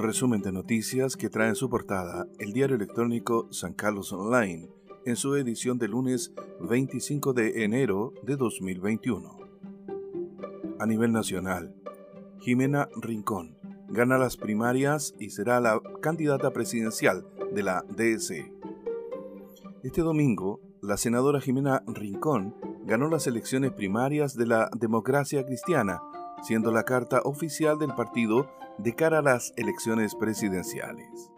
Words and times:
Resumen 0.00 0.40
de 0.40 0.50
noticias 0.50 1.14
que 1.14 1.28
trae 1.28 1.50
en 1.50 1.54
su 1.54 1.68
portada 1.68 2.26
el 2.38 2.54
diario 2.54 2.76
electrónico 2.76 3.48
San 3.50 3.74
Carlos 3.74 4.14
Online 4.14 4.70
en 5.04 5.14
su 5.14 5.36
edición 5.36 5.76
de 5.76 5.88
lunes 5.88 6.32
25 6.58 7.34
de 7.34 7.64
enero 7.64 8.14
de 8.22 8.36
2021. 8.36 9.38
A 10.78 10.86
nivel 10.86 11.12
nacional, 11.12 11.74
Jimena 12.38 12.88
Rincón 12.96 13.58
gana 13.90 14.16
las 14.16 14.38
primarias 14.38 15.14
y 15.18 15.30
será 15.30 15.60
la 15.60 15.78
candidata 16.00 16.50
presidencial 16.50 17.26
de 17.52 17.62
la 17.62 17.84
DS. 17.94 18.32
Este 19.82 20.00
domingo, 20.00 20.62
la 20.80 20.96
senadora 20.96 21.42
Jimena 21.42 21.82
Rincón 21.86 22.54
ganó 22.86 23.10
las 23.10 23.26
elecciones 23.26 23.72
primarias 23.72 24.34
de 24.34 24.46
la 24.46 24.70
democracia 24.74 25.44
cristiana, 25.44 26.00
siendo 26.42 26.70
la 26.72 26.84
carta 26.84 27.20
oficial 27.24 27.78
del 27.78 27.94
partido 27.94 28.50
de 28.78 28.94
cara 28.94 29.18
a 29.18 29.22
las 29.22 29.52
elecciones 29.56 30.14
presidenciales. 30.14 31.30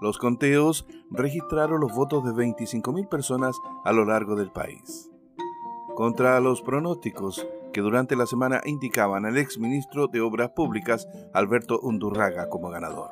Los 0.00 0.18
conteos 0.18 0.86
registraron 1.10 1.80
los 1.80 1.92
votos 1.94 2.24
de 2.24 2.30
25.000 2.32 3.08
personas 3.08 3.56
a 3.84 3.92
lo 3.92 4.04
largo 4.04 4.36
del 4.36 4.50
país. 4.50 5.10
Contra 5.94 6.38
los 6.40 6.60
pronósticos 6.60 7.46
que 7.72 7.80
durante 7.80 8.16
la 8.16 8.26
semana 8.26 8.60
indicaban 8.64 9.24
al 9.24 9.38
exministro 9.38 10.06
de 10.08 10.20
Obras 10.20 10.50
Públicas, 10.50 11.08
Alberto 11.32 11.78
Undurraga, 11.80 12.48
como 12.48 12.68
ganador. 12.70 13.10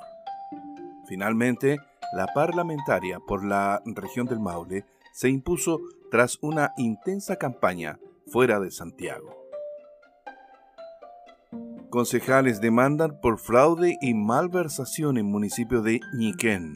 Finalmente, 1.06 1.78
la 2.14 2.26
parlamentaria 2.34 3.20
por 3.20 3.44
la 3.44 3.82
región 3.84 4.26
del 4.26 4.40
Maule 4.40 4.86
se 5.12 5.28
impuso 5.28 5.80
tras 6.10 6.38
una 6.42 6.72
intensa 6.76 7.36
campaña 7.36 7.98
fuera 8.26 8.60
de 8.60 8.70
Santiago. 8.70 9.43
Concejales 11.94 12.60
demandan 12.60 13.20
por 13.20 13.38
fraude 13.38 13.96
y 14.00 14.14
malversación 14.14 15.16
en 15.16 15.26
municipio 15.26 15.80
de 15.80 16.00
Ñiquén. 16.16 16.74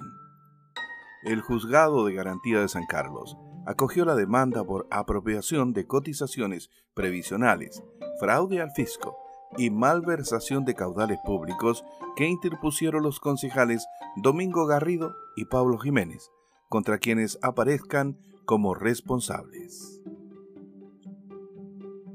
El 1.24 1.40
juzgado 1.40 2.06
de 2.06 2.14
garantía 2.14 2.60
de 2.60 2.68
San 2.68 2.86
Carlos 2.86 3.36
acogió 3.66 4.04
la 4.04 4.14
demanda 4.14 4.62
por 4.62 4.86
apropiación 4.92 5.72
de 5.72 5.88
cotizaciones 5.88 6.70
previsionales, 6.94 7.82
fraude 8.20 8.60
al 8.60 8.70
fisco 8.70 9.16
y 9.56 9.70
malversación 9.70 10.64
de 10.64 10.74
caudales 10.74 11.18
públicos 11.24 11.84
que 12.14 12.28
interpusieron 12.28 13.02
los 13.02 13.18
concejales 13.18 13.84
Domingo 14.22 14.66
Garrido 14.66 15.16
y 15.34 15.46
Pablo 15.46 15.78
Jiménez, 15.78 16.30
contra 16.68 16.98
quienes 16.98 17.40
aparezcan 17.42 18.20
como 18.44 18.72
responsables. 18.72 20.00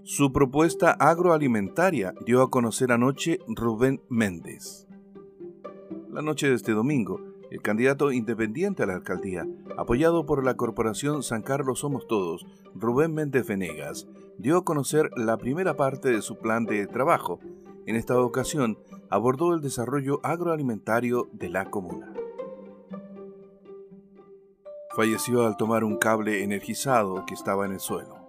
Su 0.05 0.33
propuesta 0.33 0.91
agroalimentaria 0.91 2.13
dio 2.25 2.41
a 2.41 2.49
conocer 2.49 2.91
anoche 2.91 3.39
Rubén 3.47 4.01
Méndez. 4.09 4.85
La 6.11 6.21
noche 6.21 6.49
de 6.49 6.55
este 6.55 6.73
domingo, 6.73 7.21
el 7.51 7.61
candidato 7.61 8.11
independiente 8.11 8.83
a 8.83 8.85
la 8.85 8.95
alcaldía, 8.95 9.47
apoyado 9.77 10.25
por 10.25 10.43
la 10.43 10.57
corporación 10.57 11.23
San 11.23 11.41
Carlos 11.41 11.79
Somos 11.79 12.05
Todos, 12.05 12.45
Rubén 12.75 13.13
Méndez 13.13 13.47
Venegas, 13.47 14.05
dio 14.37 14.57
a 14.57 14.65
conocer 14.65 15.09
la 15.15 15.37
primera 15.37 15.77
parte 15.77 16.09
de 16.09 16.21
su 16.21 16.37
plan 16.37 16.65
de 16.65 16.85
trabajo. 16.85 17.39
En 17.85 17.95
esta 17.95 18.19
ocasión, 18.19 18.77
abordó 19.09 19.53
el 19.53 19.61
desarrollo 19.61 20.19
agroalimentario 20.21 21.29
de 21.31 21.47
la 21.47 21.69
comuna. 21.69 22.13
Falleció 24.97 25.47
al 25.47 25.55
tomar 25.55 25.85
un 25.85 25.95
cable 25.95 26.43
energizado 26.43 27.25
que 27.25 27.35
estaba 27.35 27.65
en 27.65 27.71
el 27.71 27.79
suelo. 27.79 28.22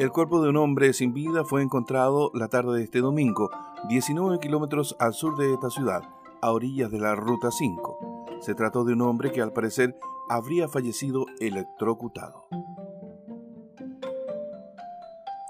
El 0.00 0.12
cuerpo 0.12 0.40
de 0.40 0.48
un 0.48 0.56
hombre 0.56 0.94
sin 0.94 1.12
vida 1.12 1.44
fue 1.44 1.60
encontrado 1.60 2.30
la 2.32 2.48
tarde 2.48 2.78
de 2.78 2.84
este 2.84 3.00
domingo, 3.00 3.50
19 3.90 4.38
kilómetros 4.40 4.96
al 4.98 5.12
sur 5.12 5.36
de 5.36 5.52
esta 5.52 5.68
ciudad, 5.68 6.00
a 6.40 6.52
orillas 6.52 6.90
de 6.90 6.98
la 6.98 7.14
Ruta 7.14 7.50
5. 7.50 8.38
Se 8.40 8.54
trató 8.54 8.84
de 8.84 8.94
un 8.94 9.02
hombre 9.02 9.30
que 9.30 9.42
al 9.42 9.52
parecer 9.52 9.94
habría 10.30 10.68
fallecido 10.68 11.26
electrocutado. 11.38 12.46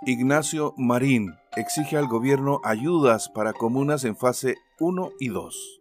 Ignacio 0.05 0.75
Marín 0.77 1.37
exige 1.55 1.97
al 1.97 2.09
gobierno 2.09 2.61
ayudas 2.65 3.29
para 3.29 3.53
comunas 3.53 4.05
en 4.05 4.17
fase 4.17 4.57
1 4.81 5.11
y 5.21 5.29
2. 5.29 5.81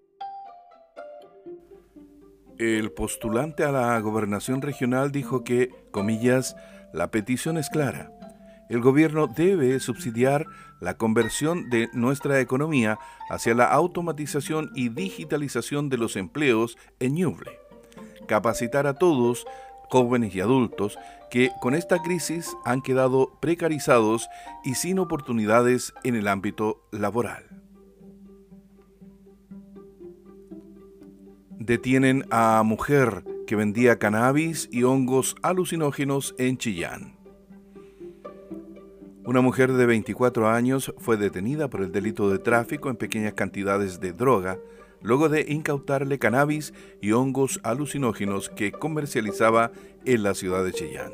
El 2.59 2.91
postulante 2.91 3.63
a 3.63 3.71
la 3.71 3.99
gobernación 3.99 4.61
regional 4.61 5.11
dijo 5.11 5.43
que, 5.43 5.71
comillas, 5.89 6.55
la 6.93 7.09
petición 7.09 7.57
es 7.57 7.71
clara 7.71 8.11
el 8.69 8.81
gobierno 8.81 9.27
debe 9.27 9.79
subsidiar 9.79 10.45
la 10.79 10.95
conversión 10.95 11.69
de 11.69 11.89
nuestra 11.91 12.39
economía 12.39 12.99
hacia 13.29 13.53
la 13.53 13.65
automatización 13.65 14.71
y 14.75 14.89
digitalización 14.89 15.89
de 15.89 15.97
los 15.97 16.15
empleos 16.15 16.77
en 16.99 17.15
Ñuble. 17.15 17.59
Capacitar 18.27 18.87
a 18.87 18.93
todos, 18.93 19.45
jóvenes 19.89 20.35
y 20.35 20.39
adultos, 20.39 20.97
que 21.31 21.51
con 21.61 21.73
esta 21.75 22.01
crisis 22.01 22.55
han 22.63 22.81
quedado 22.81 23.37
precarizados 23.39 24.29
y 24.63 24.75
sin 24.75 24.99
oportunidades 24.99 25.93
en 26.03 26.15
el 26.15 26.27
ámbito 26.27 26.87
laboral. 26.91 27.45
Detienen 31.57 32.25
a 32.31 32.63
mujer 32.63 33.23
que 33.45 33.55
vendía 33.55 33.99
cannabis 33.99 34.69
y 34.71 34.83
hongos 34.83 35.35
alucinógenos 35.41 36.33
en 36.37 36.57
Chillán. 36.57 37.18
Una 39.25 39.41
mujer 39.41 39.73
de 39.73 39.85
24 39.85 40.49
años 40.49 40.93
fue 40.97 41.17
detenida 41.17 41.69
por 41.69 41.81
el 41.81 41.91
delito 41.91 42.29
de 42.29 42.39
tráfico 42.39 42.89
en 42.89 42.95
pequeñas 42.95 43.33
cantidades 43.33 43.99
de 43.99 44.13
droga, 44.13 44.57
luego 45.01 45.29
de 45.29 45.45
incautarle 45.49 46.19
cannabis 46.19 46.73
y 47.01 47.11
hongos 47.11 47.59
alucinógenos 47.63 48.49
que 48.49 48.71
comercializaba 48.71 49.71
en 50.05 50.23
la 50.23 50.33
ciudad 50.33 50.63
de 50.63 50.71
Chillán. 50.71 51.11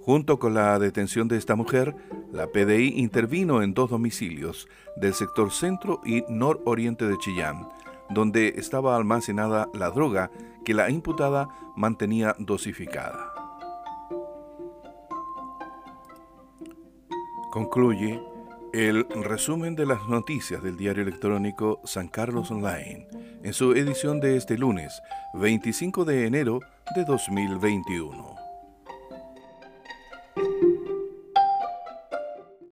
Junto 0.00 0.38
con 0.38 0.54
la 0.54 0.78
detención 0.78 1.28
de 1.28 1.36
esta 1.36 1.54
mujer, 1.54 1.94
la 2.32 2.46
PDI 2.46 2.94
intervino 2.96 3.62
en 3.62 3.74
dos 3.74 3.90
domicilios 3.90 4.66
del 4.96 5.12
sector 5.14 5.52
centro 5.52 6.00
y 6.04 6.24
nororiente 6.28 7.06
de 7.06 7.18
Chillán, 7.18 7.68
donde 8.08 8.54
estaba 8.56 8.96
almacenada 8.96 9.68
la 9.74 9.90
droga 9.90 10.30
que 10.64 10.74
la 10.74 10.90
imputada 10.90 11.48
mantenía 11.76 12.34
dosificada. 12.38 13.29
Concluye 17.50 18.22
el 18.72 19.04
resumen 19.08 19.74
de 19.74 19.84
las 19.84 20.08
noticias 20.08 20.62
del 20.62 20.76
diario 20.76 21.02
electrónico 21.02 21.80
San 21.84 22.06
Carlos 22.06 22.48
Online 22.52 23.08
en 23.42 23.52
su 23.52 23.72
edición 23.72 24.20
de 24.20 24.36
este 24.36 24.56
lunes 24.56 25.02
25 25.34 26.04
de 26.04 26.26
enero 26.26 26.60
de 26.94 27.04
2021. 27.04 28.39